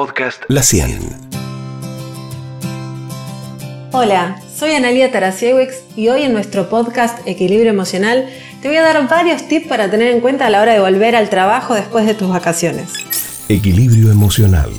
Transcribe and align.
podcast 0.00 0.42
La 0.48 0.62
100. 0.62 0.98
Hola, 3.92 4.40
soy 4.56 4.70
Analia 4.70 5.12
Tarasiewicz 5.12 5.82
y 5.94 6.08
hoy 6.08 6.22
en 6.22 6.32
nuestro 6.32 6.70
podcast 6.70 7.18
Equilibrio 7.28 7.68
Emocional 7.68 8.26
te 8.62 8.68
voy 8.68 8.78
a 8.78 8.82
dar 8.82 9.06
varios 9.10 9.46
tips 9.46 9.68
para 9.68 9.90
tener 9.90 10.10
en 10.14 10.22
cuenta 10.22 10.46
a 10.46 10.50
la 10.50 10.62
hora 10.62 10.72
de 10.72 10.80
volver 10.80 11.14
al 11.14 11.28
trabajo 11.28 11.74
después 11.74 12.06
de 12.06 12.14
tus 12.14 12.30
vacaciones. 12.30 12.94
Equilibrio 13.50 14.10
emocional. 14.10 14.70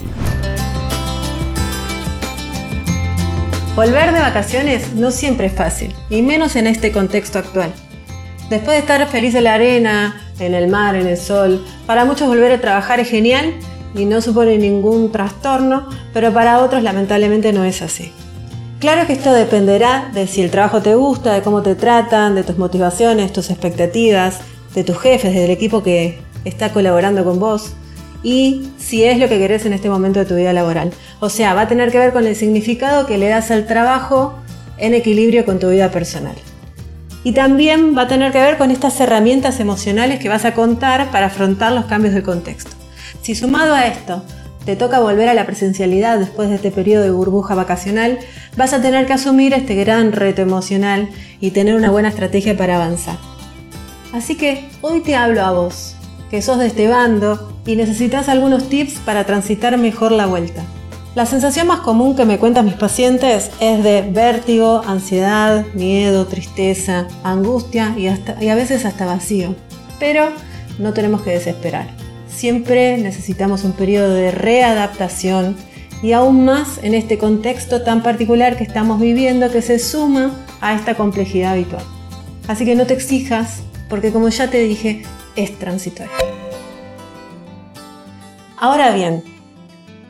Volver 3.76 4.14
de 4.14 4.22
vacaciones 4.22 4.94
no 4.96 5.12
siempre 5.12 5.46
es 5.46 5.54
fácil, 5.54 5.94
y 6.10 6.24
menos 6.24 6.56
en 6.56 6.66
este 6.66 6.92
contexto 6.92 7.38
actual. 7.38 7.72
Después 8.50 8.72
de 8.72 8.80
estar 8.80 9.08
feliz 9.08 9.36
en 9.36 9.44
la 9.44 9.54
arena, 9.54 10.20
en 10.40 10.56
el 10.56 10.68
mar, 10.68 10.96
en 10.96 11.06
el 11.06 11.18
sol, 11.18 11.64
para 11.86 12.06
muchos 12.06 12.28
volver 12.28 12.54
a 12.54 12.60
trabajar 12.60 13.00
es 13.00 13.08
genial 13.08 13.54
y 13.94 14.06
no 14.06 14.22
supone 14.22 14.58
ningún 14.58 15.12
trastorno, 15.12 15.88
pero 16.14 16.34
para 16.34 16.60
otros 16.60 16.84
lamentablemente 16.84 17.54
no 17.54 17.64
es 17.64 17.82
así. 17.82 18.12
Claro 18.80 19.06
que 19.06 19.14
esto 19.14 19.32
dependerá 19.32 20.10
de 20.14 20.26
si 20.26 20.42
el 20.42 20.50
trabajo 20.50 20.82
te 20.82 20.96
gusta, 20.96 21.34
de 21.34 21.42
cómo 21.42 21.62
te 21.62 21.76
tratan, 21.76 22.34
de 22.34 22.44
tus 22.44 22.58
motivaciones, 22.58 23.32
tus 23.32 23.50
expectativas, 23.50 24.40
de 24.74 24.84
tus 24.84 24.98
jefes, 24.98 25.34
del 25.34 25.52
equipo 25.52 25.84
que 25.84 26.20
está 26.46 26.74
colaborando 26.74 27.24
con 27.24 27.40
vos 27.40 27.74
y 28.24 28.70
si 28.78 29.04
es 29.04 29.20
lo 29.20 29.28
que 29.28 29.38
querés 29.38 29.66
en 29.66 29.74
este 29.74 29.90
momento 29.90 30.20
de 30.20 30.26
tu 30.26 30.36
vida 30.36 30.54
laboral. 30.54 30.92
O 31.20 31.30
sea, 31.30 31.54
va 31.54 31.62
a 31.62 31.68
tener 31.68 31.92
que 31.92 32.00
ver 32.00 32.14
con 32.14 32.26
el 32.26 32.36
significado 32.36 33.06
que 33.06 33.18
le 33.18 33.30
das 33.30 33.52
al 33.52 33.68
trabajo 33.68 34.36
en 34.78 34.94
equilibrio 34.94 35.46
con 35.46 35.60
tu 35.60 35.70
vida 35.70 35.92
personal. 35.92 36.36
Y 37.24 37.34
también 37.34 37.96
va 37.96 38.04
a 38.04 38.08
tener 38.08 38.32
que 38.32 38.40
ver 38.40 38.58
con 38.58 38.72
estas 38.72 39.00
herramientas 39.00 39.60
emocionales 39.60 40.20
que 40.20 40.30
vas 40.30 40.46
a 40.46 40.54
contar 40.54 41.12
para 41.12 41.28
afrontar 41.28 41.72
los 41.72 41.86
cambios 41.86 42.16
de 42.16 42.24
contexto. 42.24 42.81
Si 43.22 43.36
sumado 43.36 43.74
a 43.74 43.88
esto 43.88 44.24
te 44.66 44.76
toca 44.76 45.00
volver 45.00 45.28
a 45.30 45.34
la 45.34 45.46
presencialidad 45.46 46.20
después 46.20 46.50
de 46.50 46.56
este 46.56 46.72
periodo 46.72 47.04
de 47.04 47.12
burbuja 47.12 47.56
vacacional, 47.56 48.20
vas 48.58 48.74
a 48.74 48.82
tener 48.82 49.08
que 49.08 49.14
asumir 49.14 49.54
este 49.54 49.76
gran 49.76 50.12
reto 50.12 50.42
emocional 50.42 51.10
y 51.40 51.52
tener 51.52 51.76
una 51.76 51.90
buena 51.90 52.10
estrategia 52.10 52.56
para 52.56 52.76
avanzar. 52.76 53.18
Así 54.14 54.36
que 54.36 54.70
hoy 54.82 55.02
te 55.02 55.16
hablo 55.16 55.42
a 55.42 55.52
vos, 55.52 55.96
que 56.30 56.42
sos 56.42 56.60
de 56.60 56.68
este 56.68 56.88
bando 56.88 57.52
y 57.66 57.76
necesitas 57.76 58.30
algunos 58.30 58.70
tips 58.70 59.00
para 59.06 59.26
transitar 59.26 59.78
mejor 59.78 60.12
la 60.12 60.26
vuelta. 60.26 60.64
La 61.16 61.26
sensación 61.26 61.68
más 61.68 61.82
común 61.82 62.16
que 62.16 62.26
me 62.26 62.40
cuentan 62.40 62.66
mis 62.66 62.76
pacientes 62.76 63.52
es 63.60 63.84
de 63.84 64.02
vértigo, 64.02 64.82
ansiedad, 64.86 65.66
miedo, 65.74 66.26
tristeza, 66.26 67.08
angustia 67.24 67.94
y, 67.98 68.08
y 68.44 68.48
a 68.48 68.56
veces 68.56 68.86
hasta 68.86 69.06
vacío. 69.06 69.56
Pero 70.00 70.30
no 70.80 70.94
tenemos 70.94 71.22
que 71.22 71.32
desesperar. 71.32 71.90
Siempre 72.42 72.98
necesitamos 72.98 73.64
un 73.66 73.74
periodo 73.74 74.16
de 74.16 74.32
readaptación 74.32 75.56
y 76.02 76.14
aún 76.14 76.44
más 76.44 76.80
en 76.82 76.96
este 76.96 77.20
contexto 77.20 77.84
tan 77.84 78.02
particular 78.02 78.58
que 78.58 78.64
estamos 78.64 79.00
viviendo 79.00 79.52
que 79.52 79.62
se 79.62 79.78
suma 79.78 80.32
a 80.60 80.74
esta 80.74 80.96
complejidad 80.96 81.52
habitual. 81.52 81.84
Así 82.48 82.66
que 82.66 82.74
no 82.74 82.88
te 82.88 82.96
exijas 82.96 83.62
porque 83.92 84.12
como 84.12 84.28
ya 84.30 84.50
te 84.50 84.58
dije, 84.58 85.04
es 85.36 85.60
transitorio. 85.60 86.12
Ahora 88.58 88.90
bien, 88.96 89.24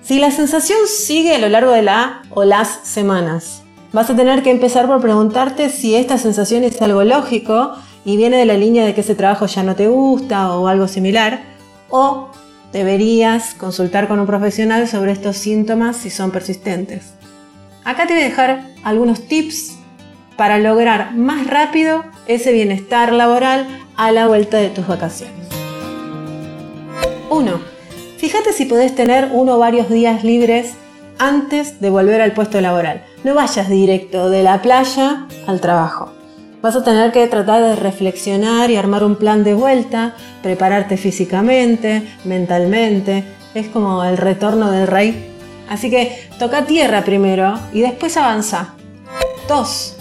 si 0.02 0.18
la 0.18 0.32
sensación 0.32 0.80
sigue 0.88 1.36
a 1.36 1.40
lo 1.40 1.50
largo 1.50 1.74
de 1.74 1.82
la 1.82 2.22
o 2.30 2.46
las 2.46 2.80
semanas, 2.84 3.64
vas 3.92 4.10
a 4.10 4.16
tener 4.16 4.42
que 4.42 4.52
empezar 4.52 4.88
por 4.88 5.02
preguntarte 5.02 5.68
si 5.68 5.96
esta 5.96 6.18
sensación 6.18 6.64
es 6.64 6.82
algo 6.82 7.04
lógico 7.04 7.74
y 8.06 8.16
viene 8.16 8.38
de 8.38 8.46
la 8.46 8.54
línea 8.54 8.86
de 8.86 8.94
que 8.94 9.02
ese 9.02 9.16
trabajo 9.16 9.48
ya 9.48 9.64
no 9.64 9.76
te 9.76 9.90
gusta 9.90 10.56
o 10.56 10.70
algo 10.70 10.88
similar, 10.88 11.51
o 11.92 12.30
deberías 12.72 13.54
consultar 13.54 14.08
con 14.08 14.20
un 14.20 14.26
profesional 14.26 14.88
sobre 14.88 15.12
estos 15.12 15.38
síntomas 15.38 15.98
si 15.98 16.10
son 16.10 16.32
persistentes. 16.32 17.14
Acá 17.84 18.08
te 18.08 18.14
voy 18.14 18.24
a 18.24 18.26
dejar 18.26 18.68
algunos 18.84 19.28
tips 19.28 19.78
para 20.38 20.58
lograr 20.58 21.14
más 21.16 21.48
rápido 21.48 22.04
ese 22.28 22.52
bienestar 22.52 23.14
laboral 23.14 23.68
a 23.98 24.12
la 24.12 24.28
vuelta 24.28 24.58
de 24.58 24.70
tus 24.70 24.88
vacaciones. 24.88 25.48
1. 27.30 27.62
Fíjate 28.18 28.54
si 28.54 28.66
podés 28.66 28.96
tener 28.96 29.30
uno 29.34 29.56
o 29.56 29.60
varios 29.60 29.90
días 29.90 30.24
libres 30.24 30.74
antes 31.18 31.80
de 31.82 31.90
volver 31.90 32.22
al 32.22 32.34
puesto 32.34 32.62
laboral. 32.62 33.04
No 33.24 33.36
vayas 33.36 33.70
directo 33.70 34.30
de 34.30 34.44
la 34.44 34.62
playa 34.62 35.28
al 35.48 35.62
trabajo. 35.62 36.21
Vas 36.62 36.76
a 36.76 36.84
tener 36.84 37.12
que 37.12 37.26
tratar 37.26 37.64
de 37.64 37.76
reflexionar 37.76 38.70
y 38.70 38.76
armar 38.76 39.04
un 39.04 39.16
plan 39.16 39.44
de 39.44 39.56
vuelta, 39.56 40.16
prepararte 40.44 40.96
físicamente, 40.96 42.08
mentalmente. 42.24 43.24
Es 43.56 43.68
como 43.68 44.04
el 44.04 44.18
retorno 44.18 44.70
del 44.70 44.86
rey. 44.86 45.34
Así 45.70 45.90
que 45.90 46.30
toca 46.38 46.66
tierra 46.66 47.04
primero 47.04 47.60
y 47.74 47.82
después 47.82 48.16
avanza. 48.16 48.76
2. 49.48 49.98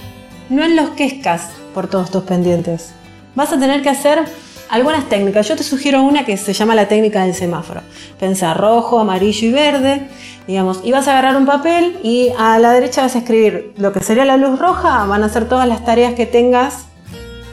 No 0.50 0.62
enloquezcas 0.64 1.48
por 1.72 1.88
todos 1.88 2.10
tus 2.10 2.24
pendientes. 2.24 2.92
Vas 3.34 3.52
a 3.52 3.58
tener 3.58 3.80
que 3.82 3.88
hacer 3.88 4.24
algunas 4.70 5.08
técnicas. 5.08 5.48
Yo 5.48 5.56
te 5.56 5.64
sugiero 5.64 6.02
una 6.02 6.24
que 6.24 6.36
se 6.36 6.52
llama 6.52 6.74
la 6.74 6.88
técnica 6.88 7.24
del 7.24 7.34
semáforo. 7.34 7.82
Pensar 8.18 8.58
rojo, 8.58 9.00
amarillo 9.00 9.48
y 9.48 9.52
verde, 9.52 10.08
digamos, 10.46 10.80
y 10.84 10.92
vas 10.92 11.08
a 11.08 11.12
agarrar 11.12 11.36
un 11.36 11.44
papel 11.44 11.98
y 12.02 12.30
a 12.38 12.58
la 12.58 12.72
derecha 12.72 13.02
vas 13.02 13.16
a 13.16 13.18
escribir 13.18 13.74
lo 13.76 13.92
que 13.92 14.00
sería 14.00 14.24
la 14.24 14.36
luz 14.36 14.58
roja, 14.58 15.04
van 15.06 15.22
a 15.24 15.28
ser 15.28 15.48
todas 15.48 15.68
las 15.68 15.84
tareas 15.84 16.14
que 16.14 16.26
tengas 16.26 16.86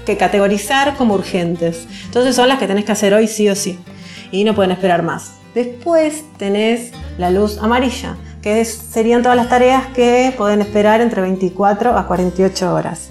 que 0.05 0.15
categorizar 0.15 0.95
como 0.95 1.15
urgentes. 1.15 1.87
Entonces 2.05 2.35
son 2.35 2.47
las 2.47 2.59
que 2.59 2.67
tenés 2.67 2.85
que 2.85 2.91
hacer 2.93 3.13
hoy 3.13 3.27
sí 3.27 3.49
o 3.49 3.55
sí 3.55 3.79
y 4.31 4.43
no 4.43 4.55
pueden 4.55 4.71
esperar 4.71 5.03
más. 5.03 5.33
Después 5.53 6.23
tenés 6.37 6.91
la 7.17 7.31
luz 7.31 7.57
amarilla, 7.57 8.15
que 8.41 8.63
serían 8.63 9.23
todas 9.23 9.35
las 9.35 9.49
tareas 9.49 9.87
que 9.87 10.33
pueden 10.37 10.61
esperar 10.61 11.01
entre 11.01 11.21
24 11.21 11.97
a 11.97 12.07
48 12.07 12.73
horas. 12.73 13.09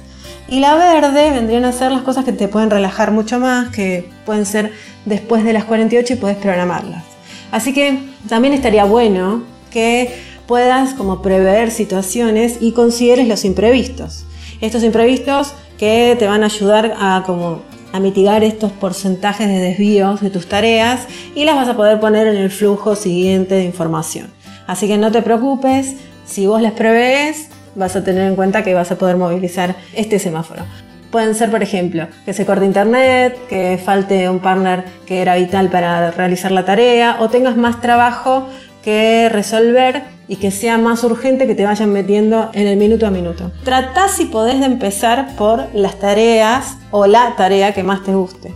Y 0.48 0.60
la 0.60 0.76
verde 0.76 1.30
vendrían 1.30 1.64
a 1.64 1.72
ser 1.72 1.90
las 1.90 2.02
cosas 2.02 2.24
que 2.24 2.32
te 2.32 2.46
pueden 2.46 2.70
relajar 2.70 3.10
mucho 3.10 3.40
más, 3.40 3.70
que 3.70 4.08
pueden 4.24 4.46
ser 4.46 4.72
después 5.04 5.44
de 5.44 5.52
las 5.52 5.64
48 5.64 6.12
y 6.12 6.16
puedes 6.16 6.36
programarlas. 6.36 7.02
Así 7.50 7.72
que 7.72 7.98
también 8.28 8.54
estaría 8.54 8.84
bueno 8.84 9.42
que 9.70 10.14
puedas 10.46 10.94
como 10.94 11.22
prever 11.22 11.70
situaciones 11.70 12.58
y 12.60 12.72
consideres 12.72 13.26
los 13.26 13.44
imprevistos. 13.44 14.24
Estos 14.60 14.84
imprevistos 14.84 15.52
que 15.78 16.16
te 16.18 16.26
van 16.26 16.42
a 16.42 16.46
ayudar 16.46 16.94
a 16.98 17.22
como 17.26 17.62
a 17.92 18.00
mitigar 18.00 18.44
estos 18.44 18.72
porcentajes 18.72 19.48
de 19.48 19.58
desvíos 19.58 20.20
de 20.20 20.30
tus 20.30 20.48
tareas 20.48 21.06
y 21.34 21.44
las 21.44 21.56
vas 21.56 21.68
a 21.68 21.76
poder 21.76 21.98
poner 21.98 22.26
en 22.26 22.36
el 22.36 22.50
flujo 22.50 22.94
siguiente 22.94 23.54
de 23.54 23.64
información. 23.64 24.30
Así 24.66 24.86
que 24.86 24.98
no 24.98 25.10
te 25.10 25.22
preocupes, 25.22 25.94
si 26.26 26.46
vos 26.46 26.60
las 26.60 26.72
prevés, 26.72 27.48
vas 27.76 27.94
a 27.94 28.02
tener 28.02 28.26
en 28.26 28.34
cuenta 28.34 28.62
que 28.62 28.74
vas 28.74 28.90
a 28.90 28.96
poder 28.96 29.16
movilizar 29.16 29.76
este 29.94 30.18
semáforo. 30.18 30.62
Pueden 31.10 31.34
ser, 31.34 31.50
por 31.50 31.62
ejemplo, 31.62 32.08
que 32.24 32.32
se 32.32 32.44
corte 32.44 32.64
internet, 32.64 33.38
que 33.48 33.80
falte 33.82 34.28
un 34.28 34.40
partner 34.40 34.84
que 35.06 35.22
era 35.22 35.36
vital 35.36 35.70
para 35.70 36.10
realizar 36.10 36.50
la 36.50 36.64
tarea 36.64 37.18
o 37.20 37.28
tengas 37.28 37.56
más 37.56 37.80
trabajo 37.80 38.48
que 38.82 39.28
resolver 39.28 40.02
y 40.28 40.36
que 40.36 40.50
sea 40.50 40.78
más 40.78 41.04
urgente 41.04 41.46
que 41.46 41.54
te 41.54 41.64
vayan 41.64 41.92
metiendo 41.92 42.50
en 42.52 42.66
el 42.66 42.76
minuto 42.76 43.06
a 43.06 43.10
minuto. 43.10 43.52
Trata 43.64 44.08
si 44.08 44.26
podés 44.26 44.58
de 44.58 44.66
empezar 44.66 45.36
por 45.36 45.66
las 45.72 45.98
tareas 45.98 46.76
o 46.90 47.06
la 47.06 47.34
tarea 47.36 47.72
que 47.72 47.84
más 47.84 48.02
te 48.02 48.14
guste. 48.14 48.52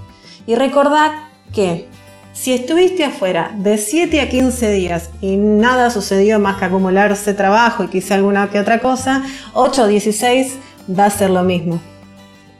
Y 0.46 0.56
recordad 0.56 1.12
que 1.52 1.88
si 2.32 2.52
estuviste 2.52 3.04
afuera 3.04 3.50
de 3.56 3.76
7 3.76 4.20
a 4.20 4.28
15 4.28 4.72
días 4.72 5.10
y 5.20 5.36
nada 5.36 5.90
sucedió 5.90 6.38
más 6.38 6.56
que 6.58 6.66
acumularse 6.66 7.34
trabajo 7.34 7.84
y 7.84 7.88
quizá 7.88 8.14
alguna 8.14 8.48
que 8.50 8.60
otra 8.60 8.78
cosa, 8.78 9.22
8 9.52 9.82
o 9.82 9.86
16 9.86 10.56
va 10.98 11.06
a 11.06 11.10
ser 11.10 11.30
lo 11.30 11.42
mismo. 11.42 11.80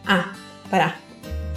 Ah, 0.06 0.32
pará. 0.70 0.96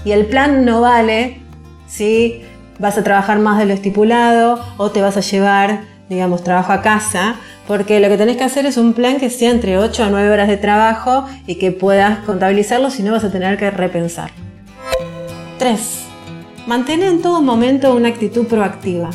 Y 0.05 0.11
el 0.11 0.25
plan 0.27 0.63
no 0.63 0.81
vale 0.81 1.41
si 1.87 2.43
vas 2.79 2.97
a 2.97 3.03
trabajar 3.03 3.39
más 3.39 3.57
de 3.57 3.65
lo 3.65 3.73
estipulado 3.73 4.63
o 4.77 4.91
te 4.91 5.01
vas 5.01 5.17
a 5.17 5.21
llevar, 5.21 5.81
digamos, 6.09 6.43
trabajo 6.43 6.71
a 6.71 6.81
casa, 6.81 7.35
porque 7.67 7.99
lo 7.99 8.09
que 8.09 8.17
tenés 8.17 8.37
que 8.37 8.43
hacer 8.43 8.65
es 8.65 8.77
un 8.77 8.93
plan 8.93 9.19
que 9.19 9.29
sea 9.29 9.49
entre 9.49 9.77
8 9.77 10.03
a 10.03 10.09
9 10.09 10.29
horas 10.29 10.47
de 10.47 10.57
trabajo 10.57 11.25
y 11.47 11.55
que 11.55 11.71
puedas 11.71 12.19
contabilizarlo, 12.19 12.89
si 12.89 13.01
no 13.03 13.13
vas 13.13 13.23
a 13.23 13.31
tener 13.31 13.57
que 13.57 13.71
repensar. 13.71 14.31
3 15.57 16.02
Mantén 16.65 17.03
en 17.03 17.21
todo 17.21 17.41
momento 17.41 17.93
una 17.93 18.07
actitud 18.07 18.47
proactiva, 18.47 19.09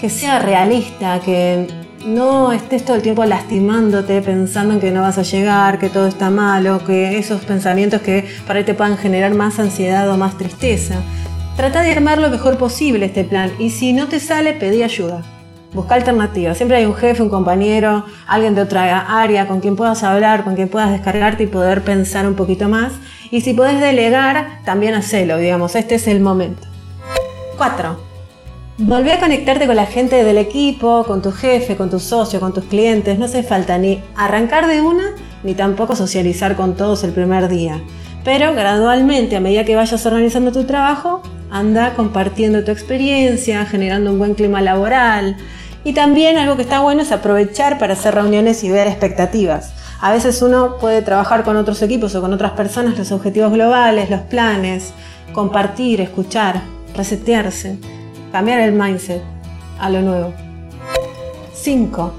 que 0.00 0.08
sea 0.08 0.38
realista, 0.38 1.18
que 1.18 1.66
no 2.06 2.52
estés 2.52 2.84
todo 2.84 2.94
el 2.94 3.02
tiempo 3.02 3.24
lastimándote 3.24 4.22
pensando 4.22 4.74
en 4.74 4.80
que 4.80 4.92
no 4.92 5.00
vas 5.00 5.18
a 5.18 5.22
llegar, 5.22 5.80
que 5.80 5.88
todo 5.88 6.06
está 6.06 6.30
malo, 6.30 6.84
que 6.86 7.18
esos 7.18 7.44
pensamientos 7.44 8.00
que 8.00 8.24
para 8.46 8.60
ti 8.60 8.66
te 8.66 8.74
puedan 8.74 8.96
generar 8.96 9.34
más 9.34 9.58
ansiedad 9.58 10.08
o 10.08 10.16
más 10.16 10.38
tristeza. 10.38 10.94
Trata 11.56 11.82
de 11.82 11.90
armar 11.90 12.18
lo 12.18 12.30
mejor 12.30 12.58
posible 12.58 13.06
este 13.06 13.24
plan 13.24 13.50
y 13.58 13.70
si 13.70 13.92
no 13.92 14.06
te 14.06 14.20
sale, 14.20 14.52
pedí 14.52 14.84
ayuda. 14.84 15.22
Busca 15.72 15.96
alternativas. 15.96 16.56
Siempre 16.56 16.76
hay 16.76 16.84
un 16.84 16.94
jefe, 16.94 17.24
un 17.24 17.28
compañero, 17.28 18.04
alguien 18.28 18.54
de 18.54 18.62
otra 18.62 19.20
área 19.20 19.48
con 19.48 19.58
quien 19.58 19.74
puedas 19.74 20.04
hablar, 20.04 20.44
con 20.44 20.54
quien 20.54 20.68
puedas 20.68 20.92
descargarte 20.92 21.42
y 21.42 21.46
poder 21.48 21.82
pensar 21.82 22.28
un 22.28 22.34
poquito 22.34 22.68
más. 22.68 22.92
Y 23.32 23.40
si 23.40 23.52
puedes 23.52 23.80
delegar, 23.80 24.60
también 24.64 24.94
hacelo, 24.94 25.38
digamos, 25.38 25.74
este 25.74 25.96
es 25.96 26.06
el 26.06 26.20
momento. 26.20 26.73
4. 27.54 28.14
Volvé 28.78 29.12
a 29.12 29.20
conectarte 29.20 29.66
con 29.66 29.76
la 29.76 29.86
gente 29.86 30.24
del 30.24 30.36
equipo, 30.36 31.04
con 31.04 31.22
tu 31.22 31.30
jefe, 31.30 31.76
con 31.76 31.90
tu 31.90 32.00
socio, 32.00 32.40
con 32.40 32.52
tus 32.52 32.64
clientes. 32.64 33.18
No 33.18 33.26
hace 33.26 33.44
falta 33.44 33.78
ni 33.78 34.02
arrancar 34.16 34.66
de 34.66 34.80
una, 34.80 35.14
ni 35.44 35.54
tampoco 35.54 35.94
socializar 35.94 36.56
con 36.56 36.74
todos 36.74 37.04
el 37.04 37.12
primer 37.12 37.48
día. 37.48 37.80
Pero 38.24 38.52
gradualmente, 38.52 39.36
a 39.36 39.40
medida 39.40 39.64
que 39.64 39.76
vayas 39.76 40.04
organizando 40.06 40.50
tu 40.50 40.64
trabajo, 40.64 41.22
anda 41.50 41.94
compartiendo 41.94 42.64
tu 42.64 42.72
experiencia, 42.72 43.64
generando 43.64 44.10
un 44.10 44.18
buen 44.18 44.34
clima 44.34 44.60
laboral. 44.60 45.36
Y 45.84 45.92
también 45.92 46.36
algo 46.38 46.56
que 46.56 46.62
está 46.62 46.80
bueno 46.80 47.02
es 47.02 47.12
aprovechar 47.12 47.78
para 47.78 47.92
hacer 47.92 48.14
reuniones 48.14 48.64
y 48.64 48.70
ver 48.70 48.88
expectativas. 48.88 49.72
A 50.00 50.12
veces 50.12 50.42
uno 50.42 50.78
puede 50.78 51.00
trabajar 51.02 51.44
con 51.44 51.56
otros 51.56 51.80
equipos 51.82 52.14
o 52.16 52.20
con 52.20 52.32
otras 52.32 52.52
personas 52.52 52.98
los 52.98 53.12
objetivos 53.12 53.52
globales, 53.52 54.10
los 54.10 54.22
planes, 54.22 54.92
compartir, 55.32 56.00
escuchar, 56.00 56.62
resetearse 56.94 57.78
cambiar 58.32 58.60
el 58.60 58.72
mindset 58.72 59.22
a 59.78 59.90
lo 59.90 60.02
nuevo. 60.02 60.34
5. 61.52 62.12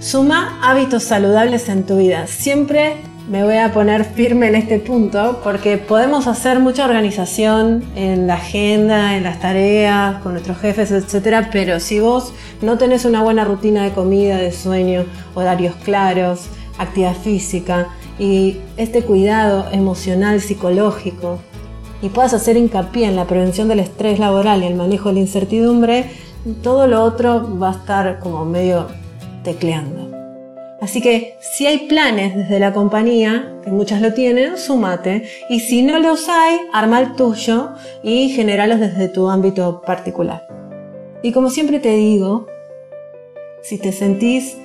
Suma 0.00 0.60
hábitos 0.62 1.02
saludables 1.02 1.68
en 1.70 1.84
tu 1.84 1.96
vida. 1.96 2.26
Siempre 2.26 2.96
me 3.28 3.42
voy 3.42 3.56
a 3.56 3.72
poner 3.72 4.04
firme 4.04 4.48
en 4.48 4.54
este 4.54 4.78
punto 4.78 5.40
porque 5.42 5.78
podemos 5.78 6.26
hacer 6.26 6.60
mucha 6.60 6.84
organización 6.84 7.82
en 7.96 8.26
la 8.26 8.34
agenda, 8.34 9.16
en 9.16 9.22
las 9.22 9.40
tareas, 9.40 10.16
con 10.22 10.32
nuestros 10.32 10.58
jefes, 10.58 10.90
etc. 10.90 11.46
Pero 11.50 11.80
si 11.80 12.00
vos 12.00 12.34
no 12.60 12.76
tenés 12.76 13.06
una 13.06 13.22
buena 13.22 13.44
rutina 13.44 13.82
de 13.82 13.92
comida, 13.92 14.36
de 14.36 14.52
sueño, 14.52 15.06
horarios 15.34 15.74
claros, 15.76 16.48
actividad 16.76 17.14
física 17.14 17.88
y 18.18 18.58
este 18.76 19.02
cuidado 19.02 19.68
emocional, 19.72 20.42
psicológico, 20.42 21.38
y 22.02 22.08
puedas 22.08 22.34
hacer 22.34 22.56
hincapié 22.56 23.06
en 23.06 23.16
la 23.16 23.26
prevención 23.26 23.68
del 23.68 23.80
estrés 23.80 24.18
laboral 24.18 24.62
y 24.62 24.66
el 24.66 24.74
manejo 24.74 25.08
de 25.08 25.14
la 25.14 25.20
incertidumbre, 25.20 26.10
todo 26.62 26.86
lo 26.86 27.02
otro 27.02 27.58
va 27.58 27.70
a 27.70 27.72
estar 27.72 28.20
como 28.20 28.44
medio 28.44 28.86
tecleando. 29.42 30.14
Así 30.80 31.00
que 31.00 31.38
si 31.40 31.66
hay 31.66 31.86
planes 31.88 32.36
desde 32.36 32.60
la 32.60 32.74
compañía, 32.74 33.54
que 33.64 33.70
muchas 33.70 34.02
lo 34.02 34.12
tienen, 34.12 34.58
sumate. 34.58 35.26
Y 35.48 35.60
si 35.60 35.82
no 35.82 35.98
los 35.98 36.28
hay, 36.28 36.58
arma 36.74 37.00
el 37.00 37.14
tuyo 37.14 37.70
y 38.02 38.28
generalos 38.28 38.80
desde 38.80 39.08
tu 39.08 39.30
ámbito 39.30 39.80
particular. 39.80 40.46
Y 41.22 41.32
como 41.32 41.48
siempre 41.48 41.78
te 41.78 41.96
digo, 41.96 42.46
si 43.62 43.78
te 43.78 43.92
sentís 43.92 44.58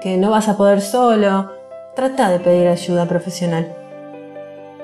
que 0.00 0.16
no 0.16 0.30
vas 0.30 0.48
a 0.48 0.56
poder 0.56 0.80
solo, 0.80 1.50
trata 1.96 2.30
de 2.30 2.38
pedir 2.38 2.68
ayuda 2.68 3.08
profesional. 3.08 3.75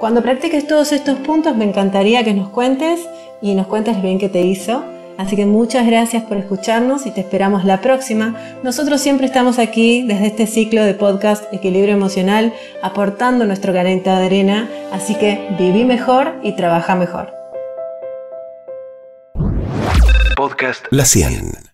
Cuando 0.03 0.21
practiques 0.21 0.67
todos 0.67 0.91
estos 0.91 1.17
puntos 1.21 1.55
me 1.55 1.65
encantaría 1.65 2.25
que 2.25 2.35
nos 2.35 2.49
cuentes 2.49 3.09
y 3.41 3.55
nos 3.55 3.69
cuentes 3.69 4.03
bien 4.03 4.19
qué 4.19 4.29
te 4.29 4.41
hizo. 4.41 4.85
Así 5.17 5.37
que 5.37 5.47
muchas 5.47 5.87
gracias 5.87 6.25
por 6.25 6.39
escucharnos 6.39 7.07
y 7.07 7.13
te 7.13 7.21
esperamos 7.21 7.65
la 7.65 7.81
próxima. 7.81 8.35
Nosotros 8.65 9.01
siempre 9.01 9.27
estamos 9.27 9.61
aquí 9.61 10.03
desde 10.03 10.27
este 10.27 10.49
ciclo 10.49 10.83
de 10.83 10.95
podcast 10.95 11.45
Equilibrio 11.55 11.95
Emocional 11.95 12.53
aportando 12.83 13.45
nuestro 13.47 13.73
granito 13.73 14.11
de 14.11 14.27
arena. 14.27 14.69
Así 14.91 15.15
que 15.15 15.47
viví 15.57 15.85
mejor 15.85 16.35
y 16.43 16.57
trabaja 16.57 16.97
mejor. 16.97 17.33
Podcast 20.35 20.85
La 20.91 21.05
100. 21.05 21.72